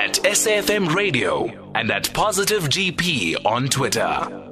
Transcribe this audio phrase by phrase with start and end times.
[0.00, 4.49] at SAFM Radio and at Positive GP on Twitter.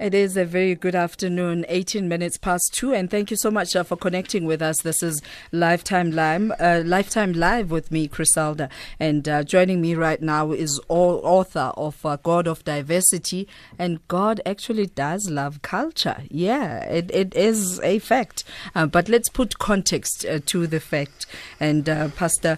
[0.00, 3.74] It is a very good afternoon, 18 minutes past two, and thank you so much
[3.74, 4.82] uh, for connecting with us.
[4.82, 8.70] This is Lifetime Live, uh, Lifetime Live with me, Criselda,
[9.00, 13.98] and uh, joining me right now is all author of uh, God of Diversity, and
[14.06, 16.22] God actually does love culture.
[16.30, 18.44] Yeah, it, it is a fact,
[18.76, 21.26] uh, but let's put context uh, to the fact.
[21.58, 22.56] And Pastor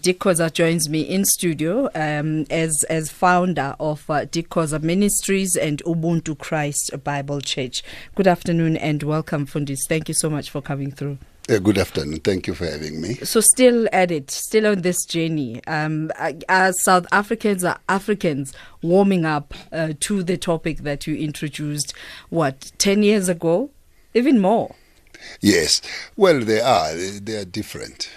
[0.00, 5.82] Dick Koza joins me in studio um, as as founder of Dick Koza Ministries and
[5.84, 6.77] Ubuntu Christ.
[7.04, 7.82] Bible Church.
[8.14, 9.78] Good afternoon and welcome, Fundis.
[9.88, 11.18] Thank you so much for coming through.
[11.50, 12.20] Uh, good afternoon.
[12.20, 13.14] Thank you for having me.
[13.14, 15.64] So, still at it, still on this journey.
[15.66, 16.10] Um,
[16.48, 21.94] as South Africans are Africans warming up uh, to the topic that you introduced,
[22.28, 23.70] what, 10 years ago?
[24.12, 24.74] Even more?
[25.40, 25.80] Yes.
[26.16, 26.94] Well, they are.
[26.94, 28.10] They are different.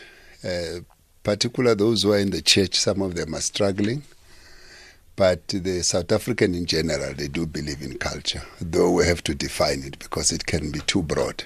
[0.43, 0.81] Uh,
[1.23, 4.03] particularly those who are in the church, some of them are struggling.
[5.21, 9.35] But the South African in general, they do believe in culture, though we have to
[9.35, 11.43] define it because it can be too broad.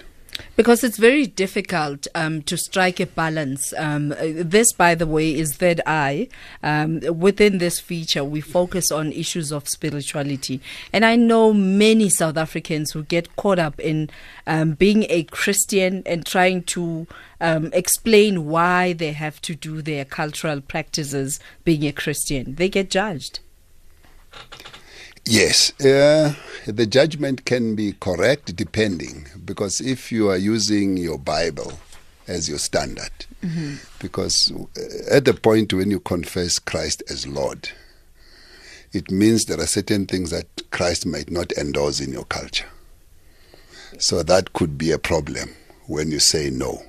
[0.56, 3.74] Because it's very difficult um, to strike a balance.
[3.78, 6.30] Um, this, by the way, is Third Eye.
[6.64, 10.62] Um, within this feature, we focus on issues of spirituality.
[10.94, 14.10] And I know many South Africans who get caught up in
[14.48, 17.08] um, being a Christian and trying to
[17.42, 22.56] um, explain why they have to do their cultural practices being a Christian.
[22.56, 23.42] They get judged.
[25.28, 26.36] Yes, uh,
[26.68, 31.74] the judgment can be correct depending, because if you are using your Bible
[32.28, 33.12] as your standard,
[33.44, 33.76] mm-hmm.
[34.00, 37.70] because uh, at the point when you confess Christ as Lord,
[38.94, 42.68] it means there are certain things that Christ might not endorse in your culture.
[43.98, 45.56] So that could be a problem
[45.88, 46.84] when you say no.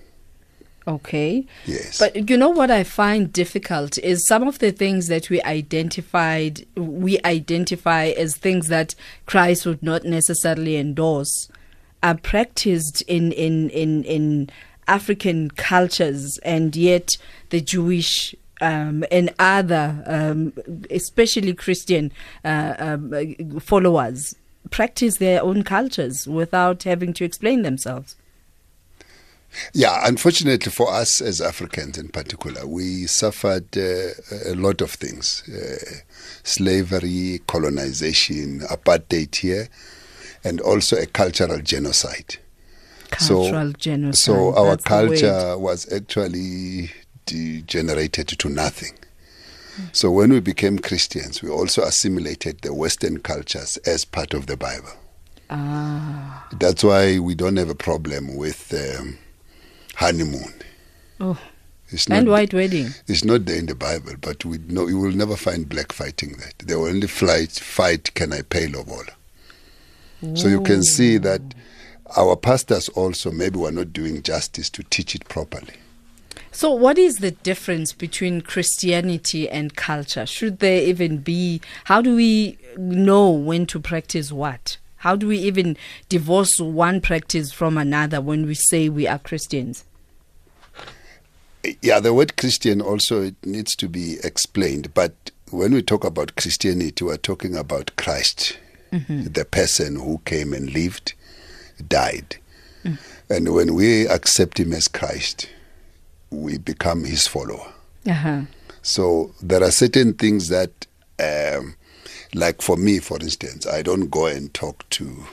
[0.88, 1.44] Okay.
[1.64, 1.98] Yes.
[1.98, 6.64] But you know what I find difficult is some of the things that we identified
[6.76, 8.94] we identify as things that
[9.26, 11.48] Christ would not necessarily endorse
[12.04, 14.50] are practiced in in in in
[14.86, 17.16] African cultures and yet
[17.50, 20.52] the Jewish um, and other, um,
[20.90, 22.12] especially Christian
[22.44, 24.36] uh, um, followers,
[24.70, 28.16] practice their own cultures without having to explain themselves.
[29.72, 34.10] Yeah, unfortunately for us as Africans in particular, we suffered uh,
[34.46, 35.96] a lot of things uh,
[36.42, 39.68] slavery, colonization, apartheid here,
[40.44, 42.36] and also a cultural genocide.
[43.10, 44.14] Cultural so, genocide.
[44.16, 46.90] So our culture was actually
[47.24, 48.92] degenerated to nothing.
[49.92, 54.56] So when we became Christians, we also assimilated the Western cultures as part of the
[54.56, 54.92] Bible.
[55.50, 56.48] Ah.
[56.58, 58.72] That's why we don't have a problem with.
[58.72, 59.18] Um,
[59.96, 60.52] honeymoon.
[61.20, 61.38] Oh.
[61.90, 62.88] It's not, and white wedding.
[63.06, 66.36] It's not there in the Bible, but we know you will never find black fighting
[66.38, 66.66] that.
[66.66, 69.12] They will only fight, fight can I pay lobola.
[70.34, 71.42] So you can see that
[72.16, 75.74] our pastors also maybe were not doing justice to teach it properly.
[76.50, 80.24] So, what is the difference between Christianity and culture?
[80.24, 81.60] Should there even be?
[81.84, 84.78] How do we know when to practice what?
[84.96, 85.76] How do we even
[86.08, 89.84] divorce one practice from another when we say we are Christians?
[91.82, 94.94] Yeah, the word Christian also it needs to be explained.
[94.94, 98.58] But when we talk about Christianity, we're talking about Christ,
[98.92, 99.24] mm-hmm.
[99.24, 101.14] the person who came and lived,
[101.88, 102.36] died.
[102.84, 102.98] Mm.
[103.28, 105.48] And when we accept him as Christ,
[106.30, 107.72] we become his follower.
[108.06, 108.42] Uh-huh.
[108.82, 110.86] So there are certain things that
[111.18, 111.74] um,
[112.34, 115.26] like for me, for instance, I don't go and talk to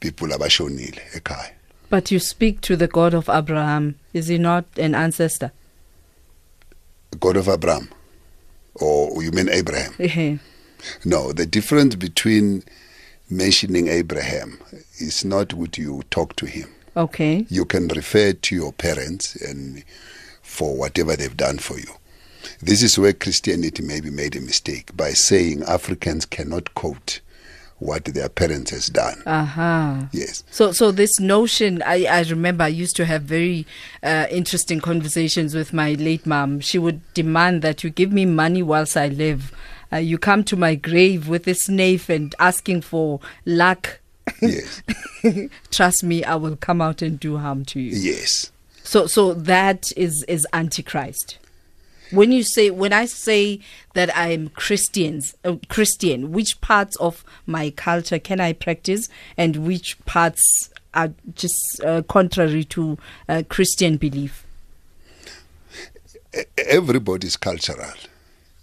[0.00, 1.52] people about abashonile ekhaya.
[1.92, 3.96] But you speak to the God of Abraham.
[4.14, 5.52] Is he not an ancestor?
[7.20, 7.90] God of Abraham?
[8.76, 9.92] Or you mean Abraham?
[11.04, 12.62] no, the difference between
[13.28, 14.58] mentioning Abraham
[15.00, 16.70] is not what you talk to him.
[16.96, 17.44] Okay.
[17.50, 19.84] You can refer to your parents and
[20.40, 21.92] for whatever they've done for you.
[22.62, 27.20] This is where Christianity maybe made a mistake by saying Africans cannot quote
[27.82, 29.20] what their parents has done.
[29.26, 30.06] Uh-huh.
[30.12, 30.44] Yes.
[30.50, 33.66] So, so this notion, I, I remember I used to have very
[34.02, 36.60] uh, interesting conversations with my late mom.
[36.60, 39.52] She would demand that you give me money whilst I live.
[39.92, 44.00] Uh, you come to my grave with this knife and asking for luck.
[44.40, 44.82] Yes.
[45.70, 47.96] Trust me, I will come out and do harm to you.
[47.96, 48.52] Yes.
[48.84, 51.38] So, so that is is antichrist.
[52.12, 53.60] When you say, when I say
[53.94, 59.98] that I'm Christians, uh, Christian, which parts of my culture can I practice, and which
[60.04, 62.98] parts are just uh, contrary to
[63.30, 64.44] uh, Christian belief?
[66.58, 67.94] Everybody is cultural.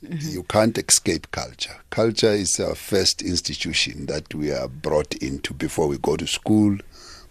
[0.02, 1.76] You can't escape culture.
[1.90, 6.78] Culture is our first institution that we are brought into before we go to school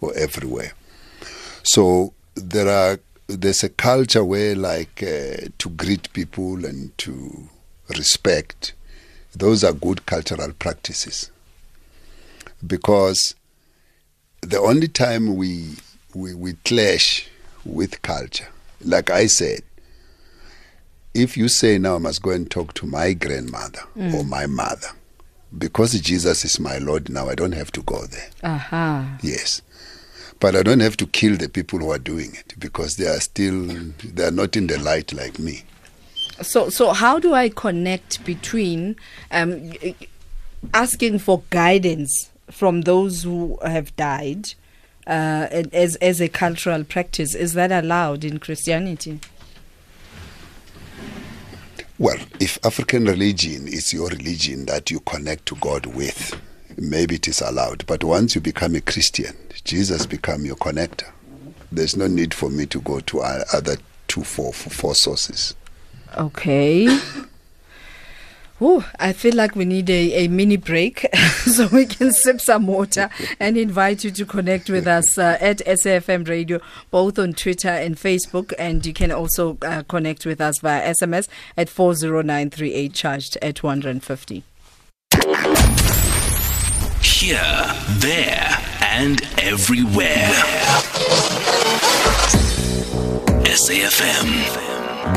[0.01, 0.73] or everywhere.
[1.63, 7.47] So there are there's a culture where like uh, to greet people and to
[7.89, 8.73] respect
[9.35, 11.29] those are good cultural practices
[12.65, 13.35] because
[14.41, 15.75] the only time we
[16.15, 17.27] we, we clash
[17.65, 18.47] with culture
[18.81, 19.61] like i said
[21.13, 24.11] if you say now i must go and talk to my grandmother mm.
[24.13, 24.89] or my mother
[25.55, 29.03] because jesus is my lord now i don't have to go there uh-huh.
[29.21, 29.61] yes
[30.39, 33.19] but I don't have to kill the people who are doing it because they are
[33.19, 33.67] still
[34.03, 35.63] they are not in the light like me.
[36.41, 38.95] So so how do I connect between
[39.31, 39.73] um,
[40.73, 44.53] asking for guidance from those who have died
[45.05, 47.35] uh, as as a cultural practice?
[47.35, 49.19] Is that allowed in Christianity?
[51.97, 56.33] Well, if African religion is your religion that you connect to God with,
[56.81, 57.85] maybe it is allowed.
[57.87, 61.09] But once you become a Christian, Jesus become your connector.
[61.71, 63.77] There's no need for me to go to other
[64.07, 65.55] two, four, four sources.
[66.17, 66.87] Okay.
[68.61, 71.07] Ooh, I feel like we need a, a mini break
[71.45, 73.09] so we can sip some water
[73.39, 76.59] and invite you to connect with us uh, at SAFM Radio,
[76.91, 78.51] both on Twitter and Facebook.
[78.59, 84.43] And you can also uh, connect with us via SMS at 40938, charged at 150
[87.19, 90.31] here, there, and everywhere.
[93.43, 94.29] SAFM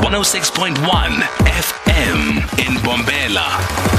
[0.01, 0.75] 106.1
[1.45, 3.93] FM in Mbombela.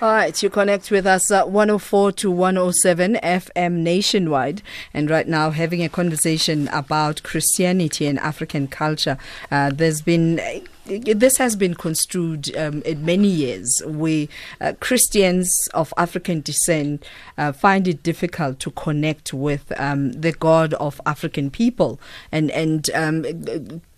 [0.00, 4.62] All right, you connect with us at 104 to 107 FM nationwide,
[4.94, 9.18] and right now having a conversation about Christianity and African culture.
[9.50, 10.40] Uh, there's been
[10.98, 14.26] this has been construed um, in many years where
[14.60, 17.04] uh, Christians of African descent
[17.38, 22.00] uh, find it difficult to connect with um, the God of African people
[22.32, 23.24] and and um,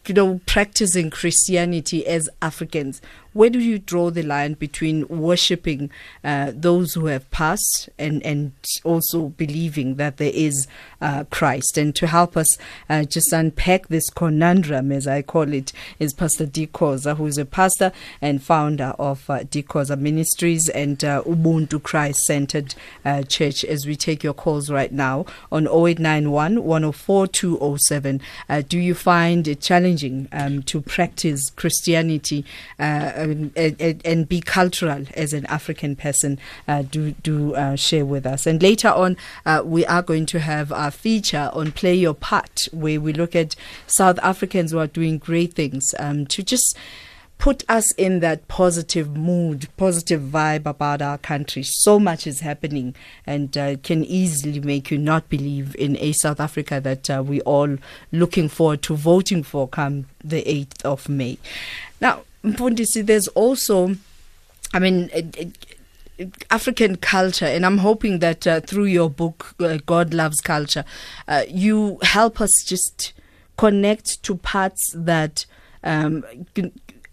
[0.06, 3.00] you know practicing Christianity as Africans
[3.32, 5.90] where do you draw the line between worshipping
[6.22, 8.52] uh, those who have passed and, and
[8.84, 10.66] also believing that there is
[11.00, 11.78] uh, Christ?
[11.78, 12.58] And to help us
[12.88, 17.38] uh, just unpack this conundrum, as I call it, is Pastor Dick Koza, who is
[17.38, 22.74] a pastor and founder of uh, Dick Koza Ministries and uh, Ubuntu Christ Centered
[23.04, 23.64] uh, Church.
[23.64, 29.48] As we take your calls right now on 0891 104 207, uh, do you find
[29.48, 32.44] it challenging um, to practice Christianity?
[32.78, 38.04] Uh, um, and, and, be cultural as an African person, uh, do do uh, share
[38.04, 38.46] with us.
[38.46, 39.16] And later on,
[39.46, 43.34] uh, we are going to have our feature on Play Your Part, where we look
[43.36, 43.54] at
[43.86, 46.76] South Africans who are doing great things um, to just
[47.42, 51.64] put us in that positive mood, positive vibe about our country.
[51.64, 52.94] So much is happening
[53.26, 57.40] and uh, can easily make you not believe in a South Africa that uh, we
[57.40, 57.78] all
[58.12, 61.36] looking forward to voting for come the 8th of May.
[62.00, 63.96] Now, Mfundisi, there's also,
[64.74, 65.10] I mean,
[66.50, 70.84] African culture, and I'm hoping that uh, through your book, uh, God Loves Culture,
[71.28, 73.12] uh, you help us just
[73.56, 75.46] connect to parts that
[75.84, 76.24] um,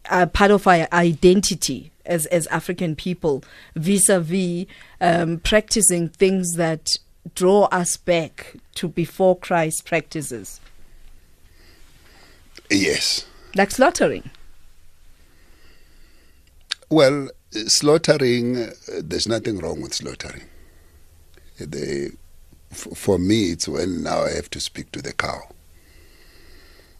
[0.09, 3.43] are part of our identity as, as African people,
[3.75, 4.65] vis a vis
[5.43, 6.97] practicing things that
[7.35, 10.59] draw us back to before Christ practices.
[12.69, 13.25] Yes.
[13.55, 14.29] Like slaughtering.
[16.89, 20.43] Well, slaughtering, uh, there's nothing wrong with slaughtering.
[21.59, 22.11] They,
[22.71, 25.41] f- for me, it's when now I have to speak to the cow.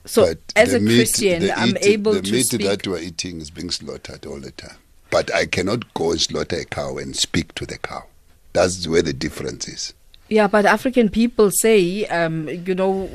[0.05, 2.61] So, but as a meat, Christian, I'm eat, able the to meat speak.
[2.61, 4.77] that we're eating is being slaughtered all the time.
[5.11, 8.05] But I cannot go and slaughter a cow and speak to the cow.
[8.53, 9.93] That's where the difference is.
[10.29, 13.09] Yeah, but African people say, um, you know,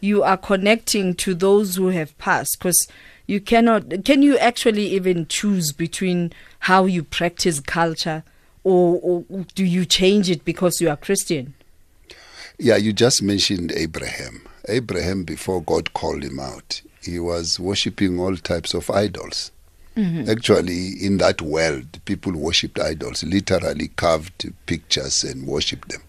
[0.00, 2.86] you are connecting to those who have passed because
[3.26, 8.22] you cannot can you actually even choose between how you practice culture
[8.62, 11.54] or, or do you change it because you are christian
[12.58, 18.36] yeah you just mentioned abraham abraham before god called him out he was worshipping all
[18.36, 19.50] types of idols
[19.96, 20.28] Mm-hmm.
[20.28, 26.02] Actually, in that world, people worshipped idols, literally carved pictures and worshipped them.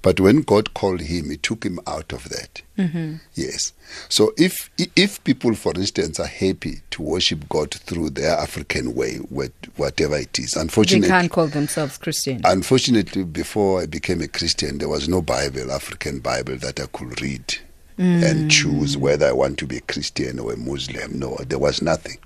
[0.00, 2.62] But when God called him, He took him out of that.
[2.78, 3.16] Mm-hmm.
[3.34, 3.72] Yes.
[4.08, 9.16] So if if people, for instance, are happy to worship God through their African way,
[9.16, 12.40] whatever it is, unfortunately, they can't call themselves Christian.
[12.44, 17.20] Unfortunately, before I became a Christian, there was no Bible, African Bible, that I could
[17.20, 17.58] read.
[18.00, 21.18] and choose whether I want to be a Christian or a Muslim.
[21.18, 22.18] No, there was nothing.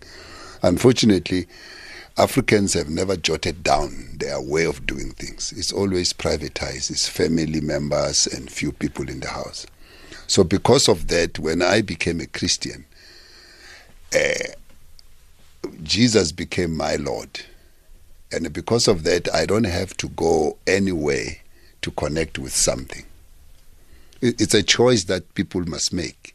[0.63, 1.47] Unfortunately,
[2.19, 5.53] Africans have never jotted down their way of doing things.
[5.57, 6.91] It's always privatized.
[6.91, 9.67] It's family members and few people in the house.
[10.27, 12.85] So because of that, when I became a Christian,
[14.15, 14.53] uh,
[15.83, 17.41] Jesus became my Lord.
[18.31, 21.37] And because of that, I don't have to go anywhere
[21.83, 23.05] to connect with something.
[24.21, 26.35] It's a choice that people must make.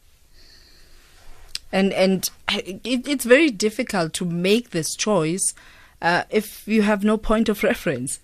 [1.72, 5.54] And and it, it's very difficult to make this choice
[6.00, 8.20] uh, if you have no point of reference.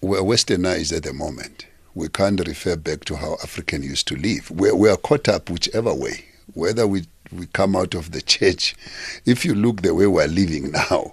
[0.00, 1.66] We're westernized at the moment.
[1.94, 4.50] We can't refer back to how African used to live.
[4.50, 8.74] We're, we are caught up whichever way, whether we, we come out of the church.
[9.26, 11.12] If you look the way we're living now,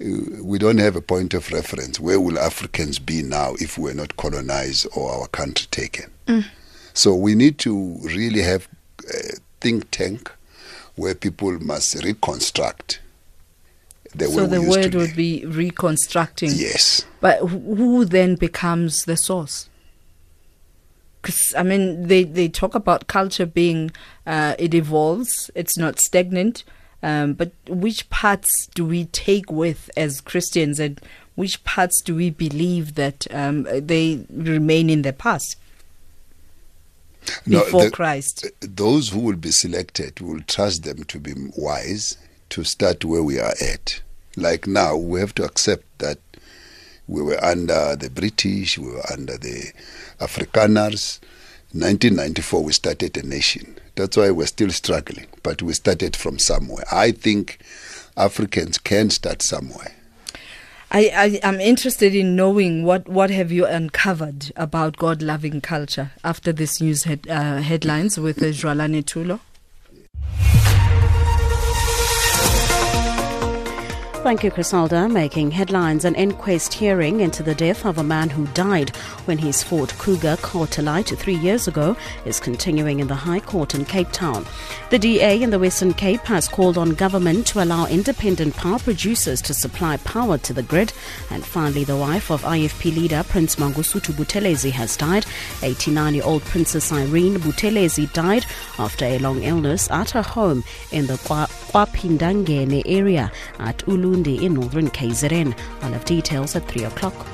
[0.00, 1.98] uh, we don't have a point of reference.
[1.98, 6.10] Where will Africans be now if we're not colonized or our country taken?
[6.92, 8.68] So we need to really have
[9.12, 10.30] a think tank
[10.96, 13.00] where people must reconstruct
[14.14, 16.50] the so the word would be reconstructing.
[16.54, 17.04] Yes.
[17.20, 19.68] But who who then becomes the source?
[21.20, 23.90] Because I mean, they they talk about culture being
[24.26, 26.64] uh, it evolves, it's not stagnant.
[27.02, 31.00] Um, but which parts do we take with as Christians, and
[31.34, 35.56] which parts do we believe that um, they remain in the past
[37.46, 38.46] No, before the- Christ?
[38.60, 42.16] those who will be selected will trust them to be wise
[42.50, 44.00] to start where we are at.
[44.36, 46.18] Like now, we have to accept that
[47.06, 49.72] we were under the British, we were under the
[50.20, 51.20] Afrikaners.
[51.72, 53.76] 1994, we started a nation.
[53.96, 56.84] That's why we're still struggling, but we started from somewhere.
[56.90, 57.58] I think
[58.16, 59.92] Africans can start somewhere.
[60.94, 66.12] I, I am interested in knowing what what have you uncovered about God loving culture
[66.22, 69.40] after this news head, uh, headlines with uh, Jwalane Tulo.
[74.24, 75.12] Thank you, Criselda.
[75.12, 79.62] Making headlines, an inquest hearing into the death of a man who died when his
[79.62, 84.10] Ford Kuga caught alight three years ago is continuing in the High Court in Cape
[84.12, 84.46] Town.
[84.88, 89.42] The DA in the Western Cape has called on government to allow independent power producers
[89.42, 90.94] to supply power to the grid.
[91.30, 95.26] And finally, the wife of IFP leader Prince Mangosuthu Buthelezi has died.
[95.60, 98.46] 89-year-old Princess Irene Buthelezi died
[98.78, 101.18] after a long illness at her home in the
[101.74, 105.58] KwaPhindangene area at Ulundi in northern KZN.
[105.82, 107.26] I'll have details at 3 o'clock.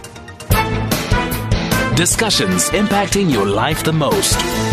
[1.95, 4.70] Discussions impacting your life the most.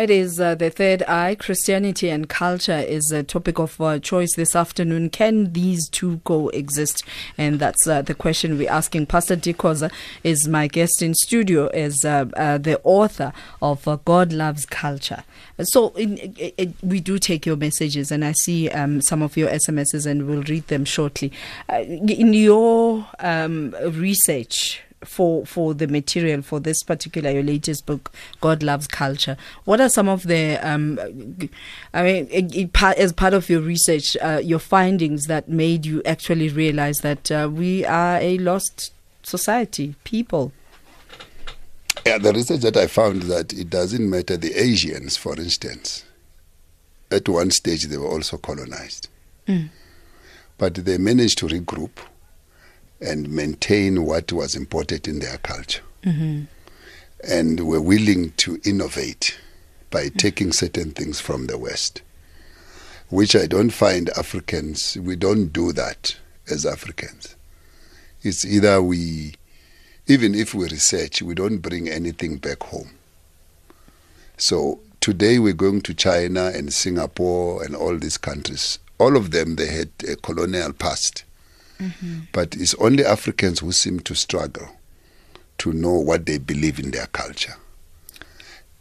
[0.00, 1.34] It is uh, the third eye.
[1.34, 5.10] Christianity and culture is a topic of uh, choice this afternoon.
[5.10, 7.04] Can these two coexist?
[7.36, 9.06] And that's uh, the question we're asking.
[9.08, 9.92] Pastor Dick Koza
[10.24, 15.22] is my guest in studio as uh, uh, the author of uh, God Loves Culture.
[15.64, 20.06] So in, we do take your messages, and I see um, some of your SMSs,
[20.06, 21.30] and we'll read them shortly.
[21.68, 28.62] In your um, research, for for the material for this particular your latest book god
[28.62, 29.36] loves culture.
[29.64, 30.98] What are some of the um
[31.94, 36.02] i mean it, it, as part of your research uh, your findings that made you
[36.04, 38.92] actually realize that uh, we are a lost
[39.22, 40.52] society people?
[42.06, 46.04] Yeah, the research that I found that it doesn't matter the Asians, for instance.
[47.10, 49.08] At one stage, they were also colonized,
[50.56, 51.90] but they managed to regroup
[53.00, 56.44] and maintain what was important in their culture, mm-hmm.
[57.26, 59.38] and were willing to innovate
[59.90, 62.02] by taking certain things from the West,
[63.08, 64.96] which I don't find Africans.
[64.96, 66.16] We don't do that
[66.48, 67.36] as Africans.
[68.22, 69.34] It's either we
[70.06, 72.90] even if we research, we don't bring anything back home.
[74.36, 78.80] So today we're going to China and Singapore and all these countries.
[78.98, 81.22] All of them, they had a colonial past.
[82.32, 84.68] But it's only Africans who seem to struggle
[85.58, 87.54] to know what they believe in their culture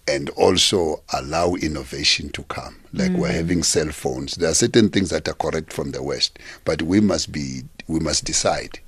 [0.08, 2.76] and also allow innovation to come.
[2.94, 4.36] Like we're having cell phones.
[4.36, 8.00] There are certain things that are correct from the West, but we must be we
[8.00, 8.80] must decide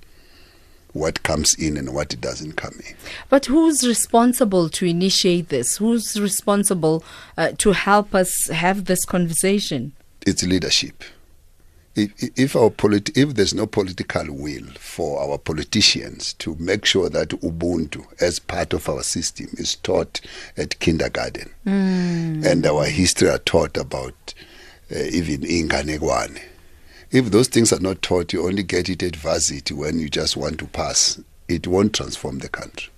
[0.93, 2.95] what comes in and what doesn't come in.
[3.29, 7.01] but who's responsible to initiate this who's responsible
[7.37, 9.93] uh, to help us have this conversation
[10.27, 11.03] It's leadership.
[11.93, 17.09] If, if our polit- if there's no political will for our politicians to make sure
[17.09, 20.21] that Ubuntu, as part of our system, is taught
[20.55, 24.33] at kindergarten, and our history are taught about
[24.89, 26.39] uh, even Inganegwane.
[27.11, 30.37] If those things are not taught, you only get it at varsity when you just
[30.37, 31.19] want to pass.
[31.49, 32.89] It won't transform the country.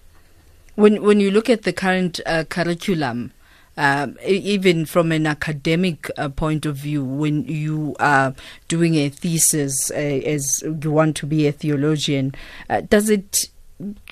[0.76, 3.32] When when you look at the current uh, curriculum,
[3.78, 8.36] um, even from an academic uh, point of view, when you are
[8.68, 12.36] doing a thesis uh, as you want to be a theologian,
[12.70, 13.46] uh, does it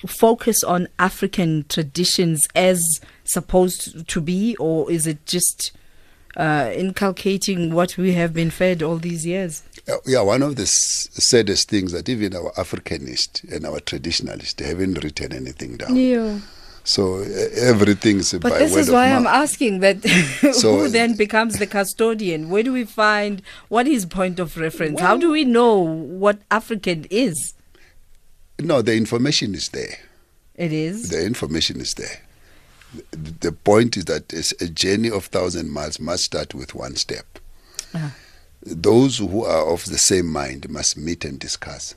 [0.06, 5.72] focus on African traditions as supposed to be, or is it just
[6.36, 9.62] uh, inculcating what we have been fed all these years?
[9.88, 15.02] Uh, yeah, one of the saddest things that even our Africanists and our traditionalists haven't
[15.02, 15.96] written anything down.
[15.96, 16.38] Yeah.
[16.84, 17.24] So uh,
[17.56, 20.02] everything's But by this word is why I'm asking that
[20.54, 22.50] So- who then becomes the custodian?
[22.50, 25.00] Where do we find what is point of reference?
[25.00, 27.54] How do we know what African is?
[28.58, 29.96] No, the information is there.
[30.54, 31.08] It is.
[31.08, 32.22] The information is there.
[33.10, 36.96] The, the point is that it's a journey of thousand miles must start with one
[36.96, 37.26] step.
[37.94, 38.14] Ah.
[38.64, 41.94] Those who are of the same mind must meet and discuss.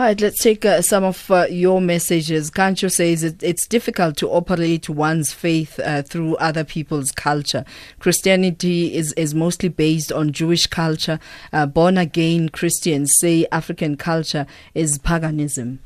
[0.00, 2.50] All right, let's take uh, some of uh, your messages.
[2.50, 7.66] Kancho says it, it's difficult to operate one's faith uh, through other people's culture.
[7.98, 11.20] Christianity is, is mostly based on Jewish culture.
[11.52, 15.80] Uh, born again Christians say African culture is paganism.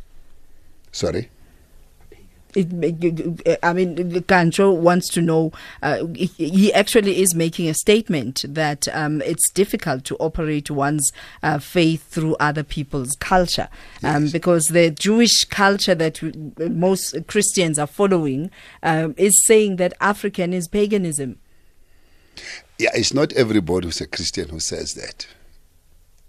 [0.93, 1.29] Sorry?
[2.57, 5.53] I mean, Kancho wants to know.
[5.83, 11.11] Uh, he- he actually is making a statement that um, it's difficult to operate one's
[11.43, 13.69] uh, faith through other people's culture,
[14.03, 14.33] um, Yes.
[14.33, 16.21] because the Jewish culture that
[16.71, 18.51] most Christians are following
[18.83, 21.39] um, is saying that African is paganism.
[22.79, 25.27] Yeah, it's not everybody who's a Christian who says that.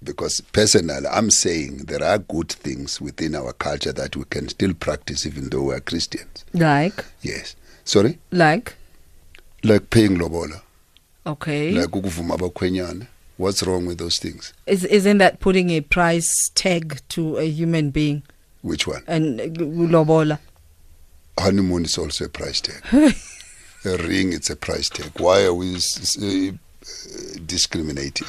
[0.05, 4.73] Because personally, I'm saying there are good things within our culture that we can still
[4.73, 6.45] practice even though we are Christians.
[6.53, 7.55] Like, Yes.
[7.83, 8.19] Sorry?
[8.31, 8.75] like,
[9.63, 10.61] Like paying lobola,
[11.25, 13.07] okay, like ukuvuma abakhwenyana.
[13.37, 14.53] What's wrong with those things?
[14.65, 18.23] is, isn't that putting a price tag to a human being
[18.61, 19.03] Which one?
[19.07, 20.39] and uh, lobola?
[21.37, 22.81] honeymoon is also a price tag.
[23.85, 25.11] a ring, it's a price tag.
[25.19, 26.51] Why are we uh,
[27.45, 28.27] discriminating?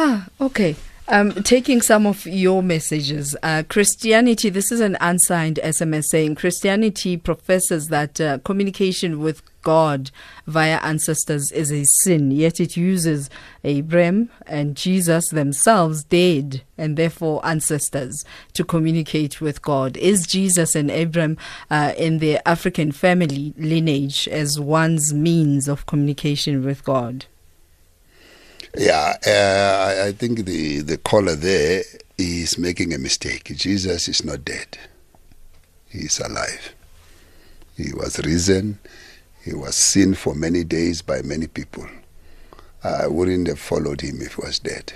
[0.00, 0.76] Ah, okay.
[1.08, 7.16] Um, taking some of your messages, uh, Christianity, this is an unsigned SMS saying Christianity
[7.16, 10.12] professes that uh, communication with God
[10.46, 13.28] via ancestors is a sin, yet it uses
[13.64, 19.96] Abraham and Jesus themselves dead and therefore ancestors to communicate with God.
[19.96, 21.38] Is Jesus and Abraham
[21.70, 27.24] uh, in the African family lineage as one's means of communication with God?
[28.76, 31.82] Yeah, uh, I- think the, the caller there
[32.18, 33.44] is making a mistake.
[33.56, 34.78] Jesus is not dead,
[35.88, 36.74] he is alive.
[37.76, 38.78] He was risen,
[39.44, 41.86] he was seen for many days by many people.
[42.84, 44.92] I wouldn't have followed him if he was dead.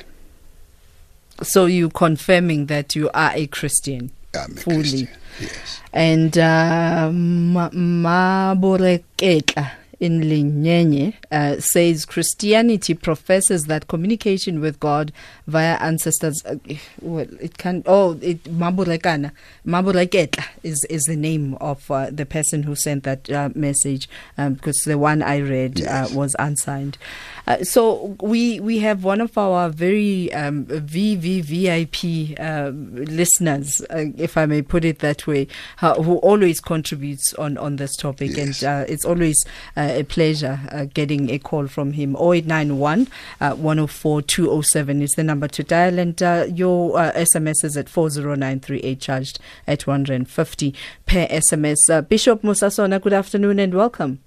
[1.43, 4.77] So you confirming that you are a Christian I'm a Fully.
[4.81, 5.09] Christian.
[5.41, 5.81] Yes.
[5.93, 9.71] and uh, Ma- Maboreketla
[10.03, 15.13] in Linyenye uh, says Christianity professes that communication with God
[15.47, 16.43] via ancestors.
[16.45, 16.57] Uh,
[17.01, 17.85] well, it can.
[17.87, 19.31] Oh, it Maborekana
[19.65, 24.55] Maboreketla is is the name of uh, the person who sent that uh, message um,
[24.55, 26.13] because the one I read Yes.
[26.13, 26.99] uh, was unsigned.
[27.47, 34.37] Uh, so we we have one of our very um, VVVIP um listeners, uh, if
[34.37, 35.49] I may put it that way,
[35.81, 38.63] uh, who always contributes on, on this topic, Yes.
[38.63, 39.45] and uh, it's always
[39.77, 42.15] uh, a pleasure uh, getting a call from him.
[42.17, 43.09] 0891
[43.41, 47.89] uh, 104 207 is the number to dial, and uh, your uh, SMS is at
[47.89, 50.75] 40938, charged at 150
[51.07, 51.77] per SMS.
[51.91, 54.21] Uh, Bishop Mosa Sono, good afternoon and welcome.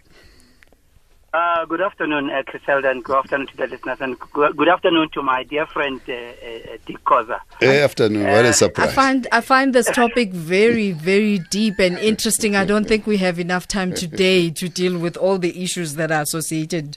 [1.36, 5.10] Uh, good afternoon, uh, Criselda, and good afternoon to the listeners, and good, good afternoon
[5.14, 7.42] to my dear friend uh, uh, Dick Koza.
[7.60, 8.24] Hey, afternoon.
[8.24, 8.94] what Uh, a I surprise.
[8.94, 12.56] find I find this topic very very deep and interesting.
[12.56, 16.10] I don't think we have enough time today to deal with all the issues that
[16.10, 16.96] are associated.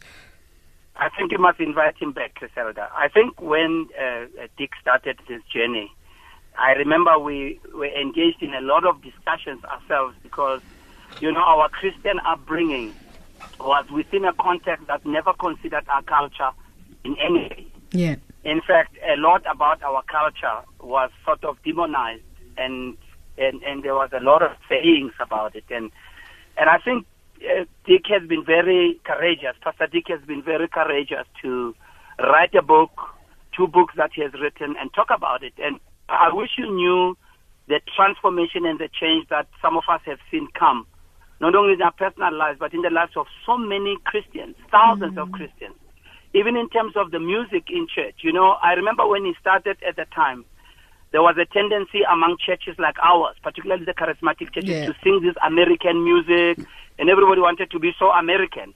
[0.94, 2.88] I think you must invite him back, Criselda.
[2.96, 5.90] I think when uh, uh, Dick started this journey,
[6.56, 10.60] I remember we were engaged in a lot of discussions ourselves because,
[11.20, 12.94] you know, our Christian upbringing
[13.60, 16.50] was within a context that never considered our culture
[17.04, 17.66] in any way.
[17.90, 18.16] Yeah.
[18.44, 22.22] in fact, a lot about our culture was sort of demonized,
[22.56, 22.96] and
[23.36, 25.90] and, and there was a lot of sayings about it, and
[26.56, 27.06] and I think
[27.42, 29.54] uh, Dick has been very courageous.
[29.62, 31.74] Pastor Dick has been very courageous to
[32.18, 32.90] write a book,
[33.56, 35.52] two books that he has written, and talk about it.
[35.58, 37.16] And I wish you knew
[37.68, 40.86] the transformation and the change that some of us have seen come,
[41.40, 45.16] not only in our personal lives, but in the lives of so many Christians, 1000s
[45.16, 45.32] of mm.
[45.32, 45.74] Christians
[46.34, 48.16] even in terms of the music in church.
[48.20, 50.44] You know, I remember when he started at the time,
[51.10, 54.86] there was a tendency among churches like ours, particularly the charismatic churches, Yeah.
[54.86, 56.58] to sing this American music,
[56.98, 58.74] and everybody wanted to be so American,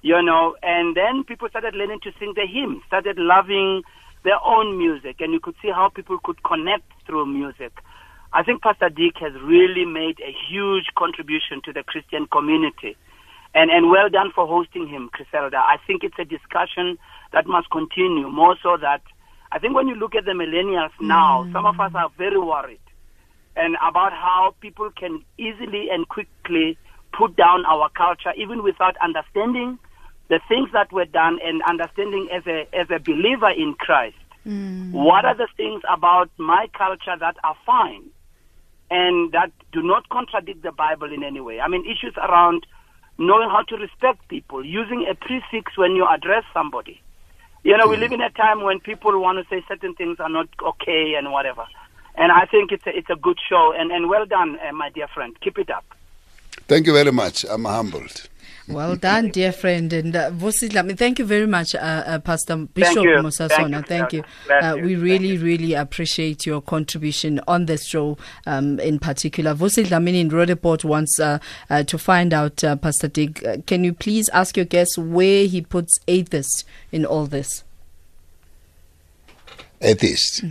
[0.00, 0.56] you know.
[0.62, 3.82] And then people started learning to sing the hymns, started loving
[4.22, 7.72] their own music, and you could see how people could connect through music.
[8.32, 12.96] I think Pastor Dick has really made a huge contribution to the Christian community.
[13.54, 15.54] And, and well done for hosting him, Criselda.
[15.54, 16.98] I think it's a discussion
[17.32, 19.00] that must continue, more so that
[19.50, 21.52] I think when you look at the millennials now, mm.
[21.52, 22.80] some of us are very worried
[23.56, 26.76] and about how people can easily and quickly
[27.12, 29.78] put down our culture even without understanding
[30.28, 34.16] the things that were done and understanding as a as a believer in Christ.
[34.46, 34.92] Mm.
[34.92, 38.04] What are the things about my culture that are fine
[38.90, 41.60] and that do not contradict the Bible in any way?
[41.60, 42.66] I mean, issues around
[43.18, 47.00] knowing how to respect people, using a prefix when you address somebody.
[47.62, 50.28] You know, we live in a time when people want to say certain things are
[50.28, 51.66] not okay and whatever.
[52.14, 53.72] And I think it's a, it's a good show.
[53.76, 55.36] And, and well done, uh, my dear friend.
[55.40, 55.84] Keep it up.
[56.68, 57.44] Thank you very much.
[57.44, 58.28] I'm humbled.
[58.68, 59.92] Well done, dear friend.
[59.92, 63.16] And uh, Vusi Dlamini, thank you very much, uh, uh, Pastor Bishop you.
[63.18, 63.82] Mosa Sono.
[63.82, 64.54] Thank Thank you, you.
[64.54, 69.54] Uh, we really, really appreciate your contribution on this show um, in particular.
[69.54, 71.38] Vusi Dlamini in Roodepoort wants uh,
[71.70, 75.46] uh, to find out, uh, Pastor Dick, uh, can you please ask your guest where
[75.46, 77.64] he puts atheists in all this?
[79.80, 80.42] Atheists.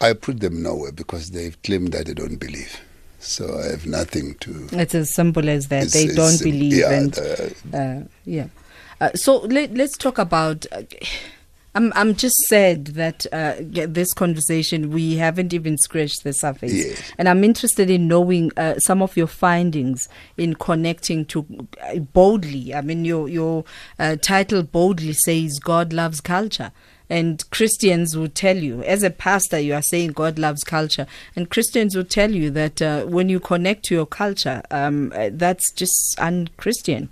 [0.00, 2.80] I put them nowhere because they've claimed that they don't believe.
[3.18, 4.68] So I have nothing to.
[4.72, 5.88] It's as simple as that.
[5.88, 6.72] They don't believe.
[6.74, 8.46] yeah, and the- uh, yeah.
[9.00, 10.66] Uh, so let, let's talk about.
[10.72, 10.82] Uh,
[11.74, 17.02] I'm I'm just sad that uh, this conversation we haven't even scratched the surface, Yes.
[17.18, 21.44] and I'm interested in knowing uh, some of your findings in connecting to
[21.82, 22.74] uh, boldly.
[22.74, 23.64] I mean, your your
[23.98, 26.72] uh, title boldly says God loves culture.
[27.08, 31.06] And Christians will tell you, as a pastor, you are saying God loves culture.
[31.36, 35.30] And Christians will tell you that uh, when you connect to your culture, um, uh,
[35.32, 37.10] that's just unchristian.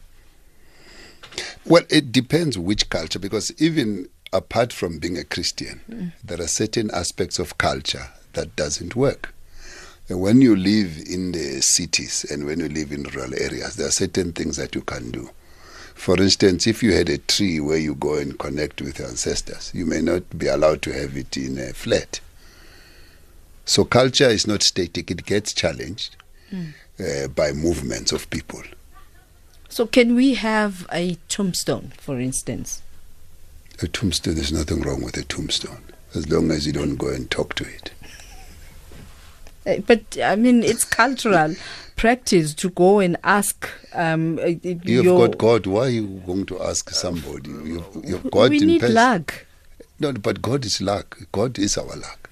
[1.65, 6.91] Well, it depends which culture, because even apart from being a Christian, there are certain
[6.93, 9.33] aspects of culture that doesn't work.
[10.09, 13.87] And when you live in the cities and when you live in rural areas, there
[13.87, 15.31] are certain things that you can do.
[16.05, 19.73] For instance, if you had a tree where you go and connect with your ancestors,
[19.73, 22.21] you may not be allowed to have it in a flat.
[23.65, 26.17] So culture is not static; it gets challenged
[27.01, 28.63] uh, by movements of people.
[29.71, 32.83] So, can we have a tombstone, for instance?
[33.81, 37.31] A tombstone, there's nothing wrong with a tombstone as long as you don't go and
[37.31, 37.93] talk to it.
[39.67, 41.55] Uh, But I mean, it's cultural
[41.97, 43.69] practice to go and ask.
[43.93, 45.67] Um, uh, You've your, got God.
[45.67, 47.51] Why are you going to ask somebody?
[47.51, 48.95] You've, you've God we need person.
[48.95, 49.47] luck.
[50.01, 51.19] No, but God is luck.
[51.33, 52.31] God is our luck.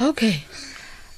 [0.00, 0.44] Okay.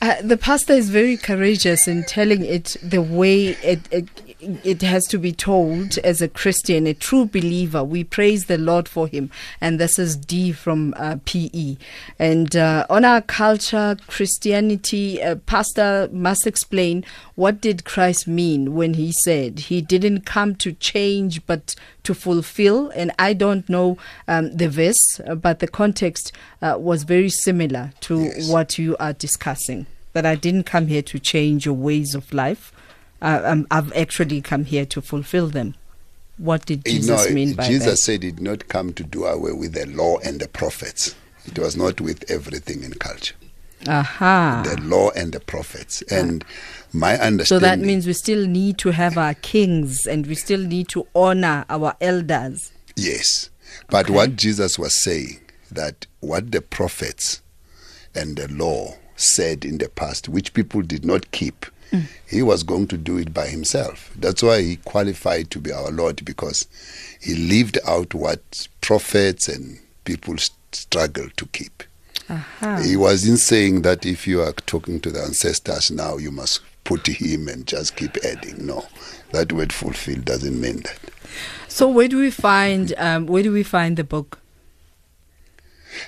[0.00, 4.08] Uh, the pastor is very courageous in telling it the way it, it
[4.42, 7.84] it has to be told as a Christian, a true believer.
[7.84, 9.30] We praise the Lord for him.
[9.60, 11.76] And this is D from uh, PE.
[12.18, 17.04] And uh, on our culture, Christianity, a pastor must explain
[17.36, 22.90] what did Christ mean when he said he didn't come to change but to fulfill.
[22.90, 27.92] And I don't know um, the verse, uh, but the context uh, was very similar
[28.02, 28.50] to Yes.
[28.50, 29.86] what you are discussing.
[30.12, 32.72] That I didn't come here to change your ways of life.
[33.22, 35.76] Uh, um, I've actually come here to fulfill them.
[36.38, 37.90] What did You Jesus know, mean by Jesus that?
[37.90, 41.14] Jesus said he did not come to do away with the law and the prophets.
[41.46, 43.36] It was not with everything in culture.
[43.86, 44.62] Aha.
[44.64, 46.02] The law and the prophets.
[46.02, 46.44] And
[46.92, 47.44] my understanding.
[47.46, 51.06] So that means we still need to have our kings and we still need to
[51.14, 52.72] honor our elders.
[52.96, 53.50] Yes.
[53.88, 57.40] But what Jesus was saying, that what the prophets
[58.14, 61.66] and the law said in the past, which people did not keep,
[62.26, 64.10] he was going to do it by himself.
[64.16, 66.66] That's why he qualified to be our Lord because
[67.20, 71.82] he lived out what prophets and people st- struggled to keep.
[72.30, 72.80] Aha.
[72.82, 77.06] He wasn't saying that if you are talking to the ancestors now, you must put
[77.06, 78.66] him and just keep adding.
[78.66, 78.86] No,
[79.32, 80.98] that word fulfilled doesn't mean that.
[81.68, 84.38] So where do we find um, where do we find the book?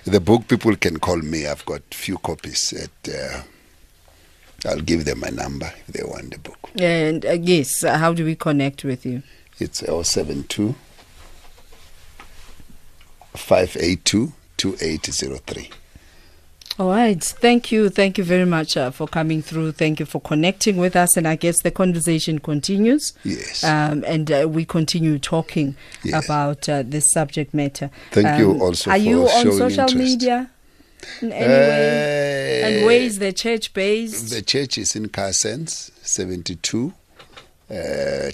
[0.05, 1.47] The book people can call me.
[1.47, 2.73] I've got few copies.
[2.73, 3.43] At uh,
[4.67, 6.71] I'll give them my number if they want the book.
[6.81, 9.23] And uh, yes, how do we connect with you?
[9.59, 10.75] It's 072
[13.35, 15.71] 582 2803.
[16.77, 17.23] All right.
[17.23, 17.89] Thank you.
[17.89, 19.73] Thank you very much uh, for coming through.
[19.73, 21.17] Thank you for connecting with us.
[21.17, 23.13] And I guess the conversation continues.
[23.23, 23.63] Yes.
[23.63, 26.25] Um, and uh, we continue talking Yes.
[26.25, 27.91] about uh, this subject matter.
[28.11, 29.95] Thank you Um, also Are you on social interest.
[29.95, 30.51] media?
[31.23, 34.31] Anyway, Uh, and where is the church based?
[34.31, 36.93] The church is in Carsens, 72,
[37.71, 37.75] uh,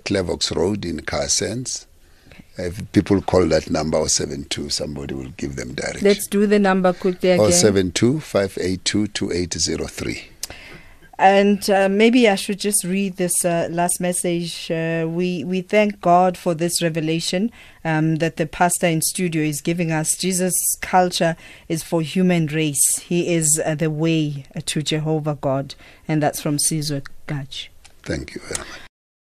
[0.04, 1.84] Clevox Road in Carsens.
[2.58, 6.06] If people call that number 072, somebody will give them direction.
[6.06, 7.52] Let's do the number quickly again.
[7.52, 10.30] 072 582 2803.
[11.20, 14.70] And uh, maybe I should just read this uh, last message.
[14.70, 17.52] Uh, we we thank God for this revelation
[17.84, 20.16] um, that the pastor in studio is giving us.
[20.16, 21.36] Jesus' culture
[21.68, 23.00] is for human race.
[23.00, 25.74] He is uh, the way to Jehovah God,
[26.08, 27.68] and that's from Caesar Gaj.
[28.02, 28.89] Thank you very much.